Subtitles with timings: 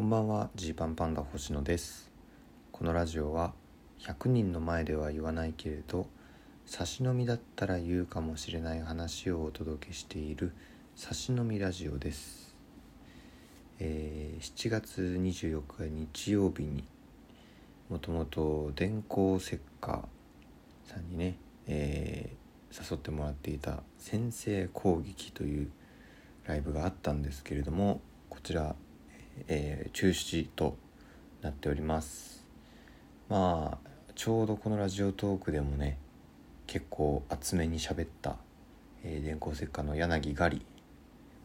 [0.00, 0.48] こんばんは。
[0.54, 2.10] ジーパンパンダ星野です。
[2.72, 3.52] このラジオは
[3.98, 6.06] 100人の前では言わないけれど
[6.64, 10.54] 差し飲みだったら言うかもしれない話をお届けしている
[10.96, 12.56] 差し飲みラジオです、
[13.78, 16.82] えー、7月24日日曜日に
[17.90, 20.08] もともと電光石火
[20.86, 21.36] さんにね、
[21.66, 25.70] えー、誘ってもらっていた「先生攻撃」という
[26.46, 28.74] ライブがあったんですけれどもこちら、
[29.48, 30.76] えー、中止と
[31.42, 32.46] なっております。
[33.28, 35.98] まあちょうどこのラジオトークでもね
[36.66, 38.36] 結構厚めに喋った、
[39.02, 40.62] えー、電光石火の柳ガリ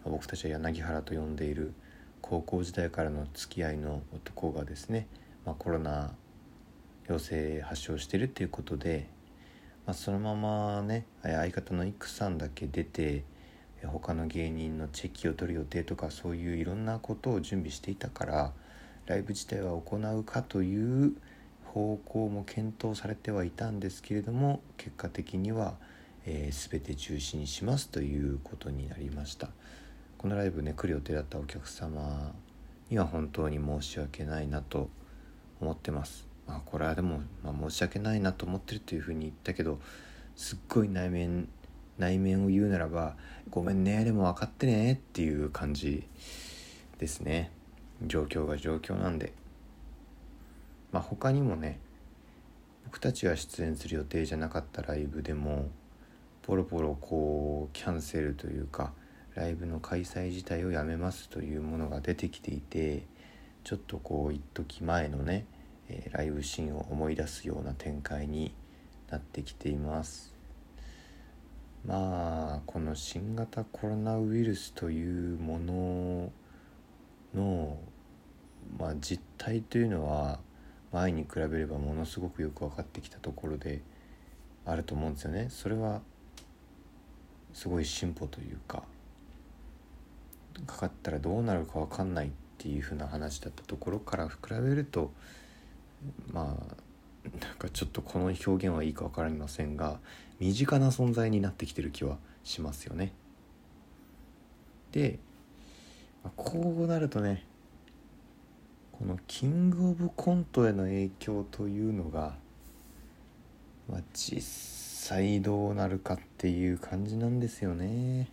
[0.03, 1.73] 僕たちは柳原と呼んでいる
[2.21, 5.07] 高校時代からの付き合いの男がですね、
[5.45, 6.11] まあ、コロナ
[7.07, 9.07] 陽性発症してるっていうことで、
[9.85, 13.23] まあ、そのままね相方のイクさんだけ出て
[13.87, 18.53] 他の芸人のチェキを取る予定とかそういういろんなことを準備していたから
[19.05, 21.15] ライブ自体は行うかという
[21.65, 25.75] 方向も検討されてはいたんですけれども結果的には、
[26.25, 29.49] えー、全て中止にしますということになりました。
[30.17, 32.33] このライブね来る予定だったお客様
[32.89, 34.89] には本当に申し訳ないなと
[35.59, 36.27] 思ってます。
[36.47, 39.79] まあこれはでも、まあ、申し訳ないなと思ってるというふうに言ったけど
[40.35, 41.47] すっごい内面
[41.97, 43.15] 内面を言うならば
[43.49, 46.07] 「ごめんねでも分かってね」っていう感じ
[46.97, 47.51] ですね。
[48.05, 49.33] 状況が状況なんで。
[50.91, 51.79] まあ他にもね
[52.85, 55.69] 僕たちが出演する予定じゃなかったライブでも
[56.43, 58.93] ポロポロこうキャンセルというか
[59.33, 63.03] ライブの開催自体をやめますというものが出てきていて
[63.65, 65.47] ちょっとこう一時前のね、
[66.11, 68.53] ライブシーンを思い出すような展開に
[69.09, 70.34] なってきています。
[71.87, 76.31] まあこの新型コロナウイルスというもの
[77.35, 77.77] の、
[78.79, 80.39] まあ、実態というのは
[80.91, 83.81] 前に比べればものすごくよく分かってきたところで
[84.65, 85.47] あると思うんですよね。
[85.49, 86.01] それは
[87.53, 88.83] すごい進歩というか
[90.65, 95.11] かかったらどうなるか分かんないっていう風な話だったところから比べると
[96.31, 96.75] まあ
[97.41, 99.99] なんかちょっとこの表現はいいか分かりませんが
[100.39, 103.13] 身近な存在になってきてる気はしますよね。
[104.91, 105.19] で
[106.35, 107.45] こうなるとね
[108.91, 112.35] このキングオブコントへの影響というのが、
[113.89, 118.29] まあ、実際どうなるかっていう感じなんですよね。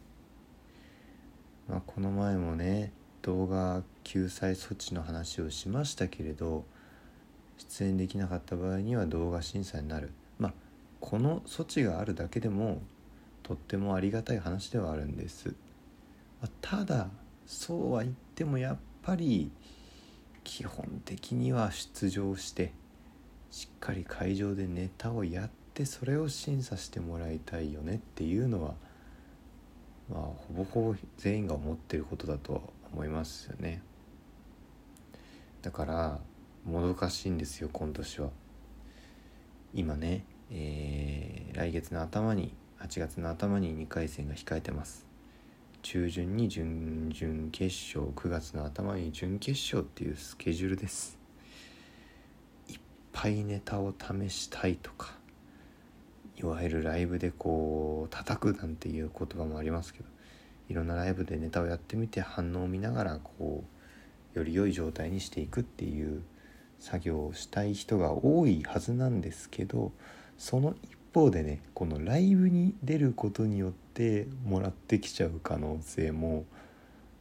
[1.68, 2.92] まあ、この前もね
[3.22, 6.64] 動画救済措置の話をしましたけれど
[7.68, 10.10] 出演できなかった場合には動画審査になる。
[10.38, 10.54] まあ
[11.00, 12.80] この措置があるだけでも
[13.42, 15.54] とってもありがたい話ではあるんです、
[16.40, 17.10] ま、ただ
[17.44, 19.50] そうは言ってもやっぱり
[20.44, 22.72] 基本的には出場して
[23.50, 28.74] しっかり会場でネタをやってそれを審査してもらいたいよねっていうのは
[30.08, 32.60] まあほぼほぼ全員が思ってることだとは
[32.92, 33.82] 思いますよね。
[35.62, 36.20] だから
[36.64, 38.30] もどかしいんですよ今年は。
[39.74, 45.06] 今ね、えー、来月の頭に8月の頭に2回戦が控えてます。
[45.82, 51.18] 中旬に準々決勝9月の頭に準決勝っていうスケジュールです。
[52.68, 52.78] いっ
[53.12, 55.22] ぱいネタを試したいとか
[56.38, 60.04] いわゆるライブでこう叩くなんていう言葉もありますけど
[60.68, 63.64] いろんなライブでネタをやってみて反応を見ながらこ
[64.34, 66.22] うより良い状態にしていくっていう
[66.82, 69.92] 作業をしたい人が多いはずなんですけど
[70.36, 76.44] その一方でねこのライブに出ることによってもらってきちゃう可能性も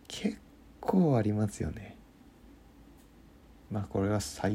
[0.08, 0.40] 結
[0.80, 1.96] 構ありますよね。
[3.70, 4.50] まあこれは細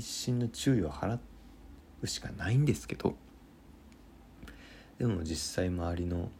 [0.00, 1.18] 心の注意を払
[2.02, 3.16] うしかないんですけど
[4.98, 6.30] でも実際周りの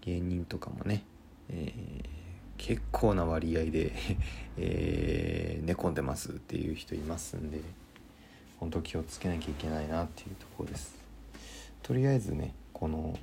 [0.00, 1.04] 芸人とかもね、
[1.50, 2.20] えー
[2.60, 3.92] 結構な割合で
[4.58, 7.62] えー、寝込んでますっていう人いますんで
[8.58, 10.94] 本当気をつけなきゃいけないなっていうところです。
[11.82, 13.18] とりあえずねこの、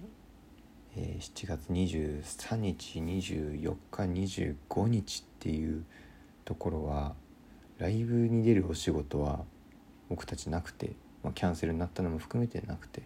[0.96, 5.86] えー、7月23日24日25日っていう
[6.44, 7.16] ところは
[7.78, 9.46] ライブに出るお仕事は
[10.10, 13.04] 僕たちなくて、まあ、キャンセルになったのも含めてなくて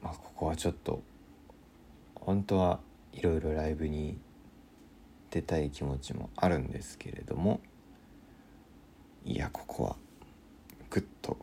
[0.00, 1.02] まあここはちょっと
[2.14, 2.78] 本当は
[3.12, 4.16] いろいろライブに
[5.30, 7.60] 出たい気持ちもあるんですけれども
[9.24, 9.96] いやここは
[10.90, 11.36] ぐっと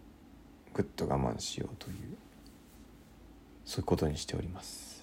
[0.74, 1.96] ぐっと我慢しようという
[3.64, 4.96] そういうことにしております。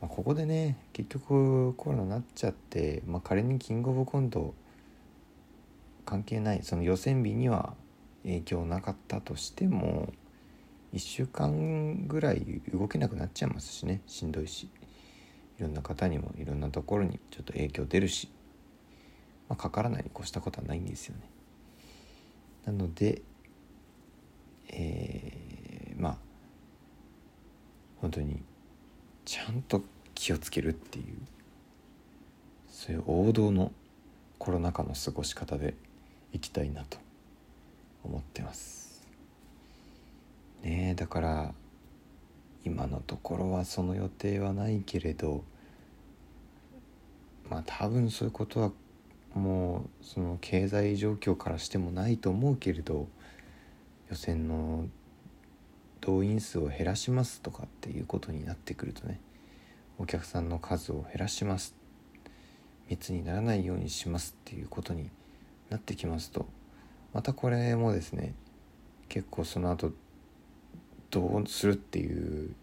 [0.00, 4.54] まあ、ここでね結局コロナになっちゃって、まあ、仮にキングオブコント
[6.04, 7.74] 関係ないその予選日には
[8.24, 10.12] 影響なかったとしても
[10.92, 14.68] 1週間ぐらい動けなくなっちゃいますしねしんどいし。
[15.62, 18.28] いろんな方にもいろんなところにちょっと影響出るし、
[19.48, 21.22] まあ、かからないに越したことはないんですよね。
[22.66, 23.22] なので、
[24.70, 26.16] えー、まあ
[28.00, 28.42] 本当に
[29.24, 29.82] ちゃんと
[30.16, 31.04] 気をつけるっていう
[32.68, 33.70] そういう王道の
[34.38, 35.74] コロナ禍の過ごし方で
[36.32, 36.98] いきたいなと
[38.02, 39.06] 思ってます
[40.64, 41.54] ねだから
[42.64, 45.44] 今のところはその予定はないけれど
[47.52, 48.72] まあ多分そういうことは
[49.34, 53.08] もうその経済状況からしてもないと思うけれど
[54.08, 54.86] 予選の
[56.00, 59.20] 動員数を減らしますとかっていうことになってくるとね
[59.98, 61.74] お客さんの数を減らします
[62.88, 65.10] 密にならないようにしますっていうことに
[65.68, 66.46] なってきますと
[67.12, 68.34] またこれもですね
[69.10, 69.92] 結構その後
[71.10, 72.54] どうするっていう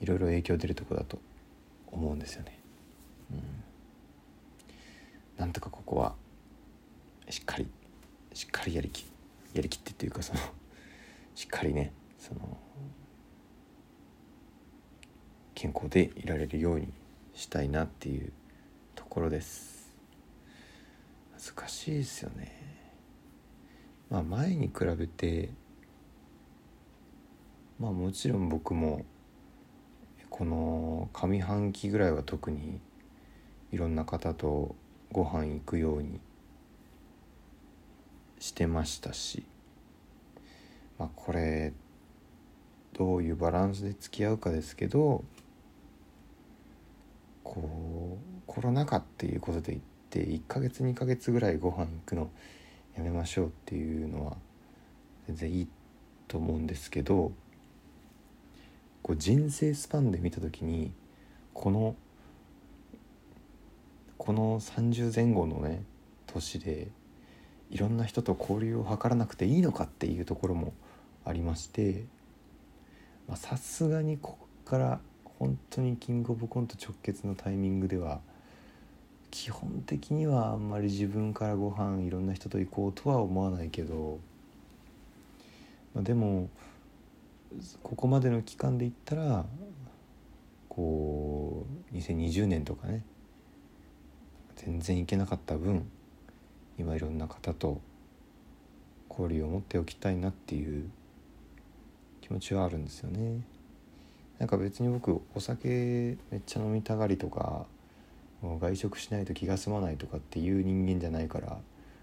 [0.00, 1.18] いろいろ影響出るとこだと
[1.90, 2.58] 思うんですよね。
[3.32, 3.40] うん、
[5.36, 6.14] なんとかここは
[7.28, 7.66] しっかり
[8.32, 9.06] しっかりやりき
[9.52, 10.40] やりきってっていうかその
[11.34, 12.58] しっかりねその
[15.54, 16.92] 健康でいられるように
[17.32, 18.32] したいなっていう
[18.94, 19.94] ところです。
[21.38, 22.52] 難しいですよね。
[24.10, 25.50] まあ前に比べて
[27.78, 29.04] まあもちろん僕も
[30.30, 32.80] この上半期ぐらいは特に
[33.70, 34.74] いろんな方と
[35.14, 36.18] ご飯行くように
[38.40, 39.44] してましたし
[40.98, 41.72] まあこれ
[42.94, 45.22] どういうバランスで付き合うかですけど
[47.44, 52.30] こうコロナ禍っていうことで言って1ヶ月2ヶ月ぐらいご飯行くの
[52.96, 54.36] やめましょうっていうのは
[55.28, 55.68] 全然いい
[56.26, 57.30] と思うんですけど
[59.02, 60.90] こう人生スパンで見た時に
[61.52, 61.94] この
[64.18, 65.82] この30前後のね
[66.26, 66.88] 年で
[67.70, 70.72] いろんな人と交流を図らなくていいのかっていうところも
[71.24, 72.04] ありまして
[73.34, 75.00] さすがにここから
[75.38, 78.20] 本当にキングオブコント直結のタイミングでは
[79.30, 84.20] 基本的にはあんまり自分からご飯いろんな人と行こうとは思わないけど、
[85.92, 86.48] まあ、でも
[87.82, 89.44] ここまでの期間で言ったら
[90.68, 93.02] こう2020年とかね
[94.56, 95.86] 全然行けなかった分
[96.78, 97.80] 今いろんな方と
[99.08, 100.90] 交流を持っておきたいなっていう
[102.20, 103.40] 気持ちはあるんですよね。
[104.38, 107.66] なんか別に僕お酒めっちゃ飲みたがりとか
[108.42, 111.58] 外食しないと気が済まないとかっていう人間じゃないから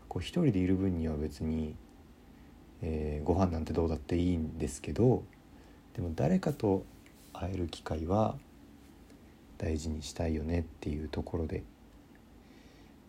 [0.08, 1.76] こう一人でいる分には別に、
[2.82, 5.24] えー、ご飯なんてどうだっていいんですけど
[5.94, 6.86] でも誰かと
[7.34, 8.36] 会える機会は
[9.58, 11.64] 大事にしたいよねっていうところで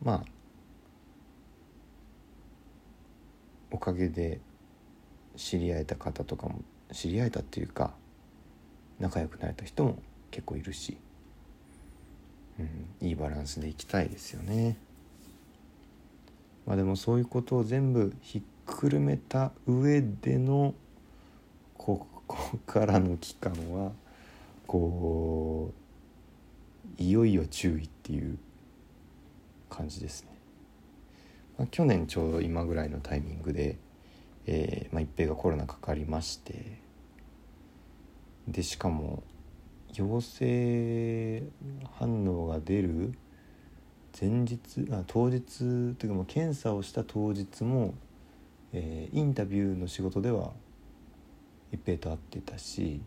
[0.02, 0.24] まあ
[3.70, 4.40] おかげで
[5.36, 6.60] 知り合えた方とかも
[6.92, 7.92] 知り合えたっていうか
[8.98, 9.98] 仲良くなれた人も
[10.30, 10.98] 結構いるし、
[12.58, 12.62] う
[13.04, 14.76] ん、いいバランスでいきたいですよね。
[16.66, 20.74] まあでもそういうことを全部ひっくるめた上での
[21.76, 23.92] ここからの期間は
[24.66, 25.72] こ
[26.98, 28.38] ういよいよ注意っていう
[29.72, 30.32] 感じですね。
[31.58, 33.78] まあ、去年ちょうど今ぐらいのタイミングで、
[34.46, 36.78] えーまあ、一平がコロナかかりまして
[38.48, 39.22] でしかも
[39.94, 41.42] 陽性
[41.98, 43.12] 反応が出る
[44.18, 47.94] 前日あ当日というかもう検査をした当日も、
[48.72, 50.52] えー、インタビューの仕事では
[51.70, 53.00] 一平と会ってたし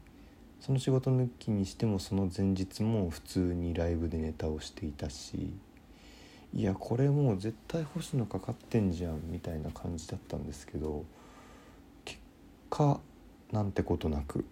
[0.60, 5.54] その仕事抜きにしてもその前日も普通にライブでネタをしていたし
[6.56, 11.04] いやこれもう絶対星野かかってんじゃんみたいな感じだったんですけど
[12.06, 12.20] 結
[12.70, 13.00] 果
[13.52, 14.46] なんてことなく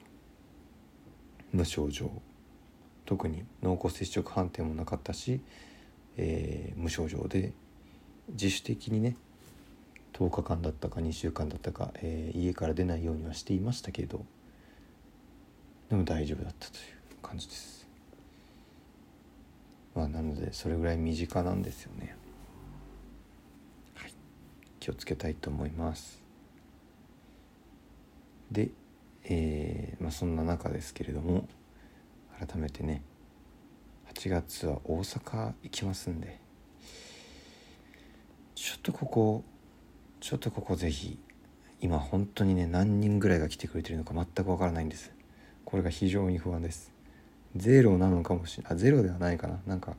[1.51, 2.12] 無症状。
[3.05, 5.41] 特に濃厚接触判定もなかったし、
[6.17, 7.51] えー、無症状で
[8.29, 9.15] 自主的にね
[10.13, 14.25] 10日間だったか2週間だったか、えー、家から出ないようにはしていましたけど
[15.89, 16.83] でも大丈夫だったという
[17.22, 17.82] 感じです。
[19.95, 22.15] まあなのでそれぐらい身近なんですよね。
[23.95, 24.13] はい。
[24.79, 26.21] 気をつけたいと思います。
[28.51, 28.69] で
[29.25, 31.47] えー、まあ、そんな中ですけれども
[32.45, 33.01] 改めてね
[34.13, 36.39] 8月は大阪行きますんで
[38.55, 39.43] ちょっとここ
[40.19, 41.17] ちょっとここぜひ
[41.81, 45.12] 今本当にね何人ぐらいが来てくれてるのか全くわからないんです。
[45.65, 46.91] これが非常に不安です
[47.55, 49.60] ゼロなのかもしれないあゼロではないかな。
[49.67, 49.95] なんか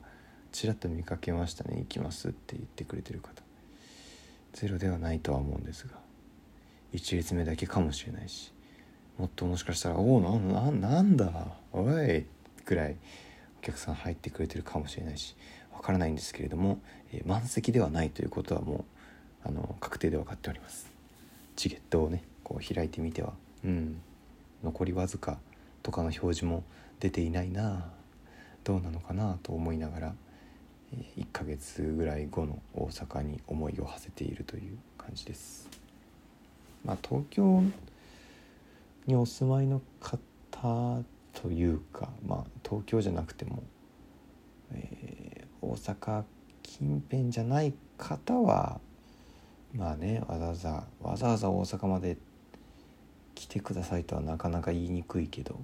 [0.51, 1.77] ちらっと見かけましたね。
[1.79, 3.41] 行きますって言ってくれてる方。
[4.53, 5.95] ゼロではないとは思うんですが。
[6.93, 8.53] 1列目だけかもしれないし。
[9.17, 11.31] もっともしかしたら「おおななんだ？
[11.71, 12.25] おい」
[12.65, 12.95] ぐらい
[13.59, 15.35] お客さん入ってくれてるかもしれないし。
[15.73, 16.79] わからないんですけれども、
[17.11, 18.85] えー、満席ではないということはも
[19.45, 20.89] うあの確定で分かっております。
[21.55, 23.33] チケットをねこう開いてみては。
[23.63, 24.01] うん。
[24.63, 25.37] 残りわずか
[25.83, 26.63] とかの表示も
[26.99, 27.85] 出ていないな
[28.63, 30.15] どうなのかなと思いながら
[31.17, 35.69] 1ヶ月ぐらい後の大阪に思いを馳せているという感じです。
[36.83, 37.63] まあ、東京
[39.07, 43.63] にお住まいの方というか、まあ、東京じゃなくても、
[44.71, 46.23] えー、大阪
[46.63, 48.79] 近辺じゃない方は
[49.73, 52.17] まあねわざわざわざわざ大阪まで
[53.35, 55.59] 来てくださいとはなかなか言いにくいけど、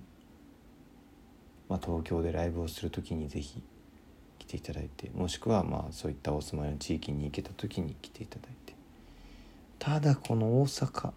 [1.71, 3.63] まあ、東京でライブをする時に是非
[4.39, 8.75] 来ていただいてもしくはまあそういったお住まいの地域に行けた時に来ていただいて。
[9.79, 11.11] ただこの大阪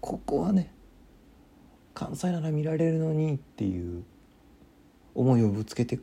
[0.00, 0.72] ここはね
[1.94, 4.04] 関西なら見られるのにっていう
[5.16, 5.98] 思いをぶつけて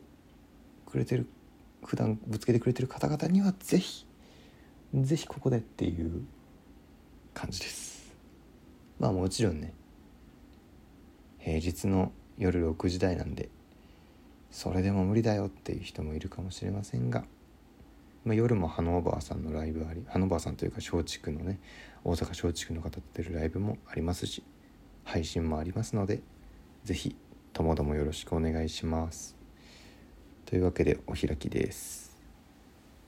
[0.84, 1.26] くれてる
[1.82, 4.06] 普段ぶつけてくれてる方々には是非
[4.94, 6.22] 是非ここでっていう
[7.32, 8.12] 感じです。
[9.00, 9.72] まあもちろんね
[11.38, 13.48] 平日の夜6時台なんで
[14.50, 17.24] それでも無理だよっていう人もいるかもしれませんが、
[18.24, 21.60] まあ、夜もハノーバーさんのライブありハノーバーさんというか松竹のね
[22.04, 24.42] 大阪松竹の方と出るライブもありますし
[25.04, 26.22] 配信もありますので
[26.84, 27.16] 是非
[27.52, 29.36] ともどもよろしくお願いします。
[30.44, 32.05] というわけでお開きです。